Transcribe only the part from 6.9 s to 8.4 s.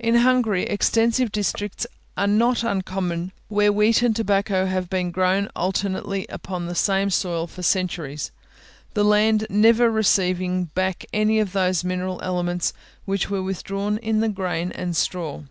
soil for centuries,